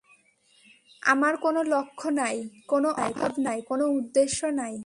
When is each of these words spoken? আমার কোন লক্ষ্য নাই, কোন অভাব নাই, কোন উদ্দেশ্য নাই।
আমার 1.03 1.33
কোন 1.37 1.55
লক্ষ্য 1.67 2.07
নাই, 2.11 2.37
কোন 2.67 2.83
অভাব 3.05 3.33
নাই, 3.39 3.59
কোন 3.61 3.81
উদ্দেশ্য 3.91 4.39
নাই। 4.53 4.75